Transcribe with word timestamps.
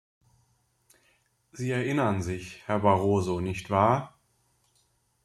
Sie 1.51 1.69
erinnern 1.69 2.23
sich, 2.23 2.63
Herr 2.65 2.79
Barroso, 2.79 3.39
nicht 3.39 3.69
wahr? 3.69 4.15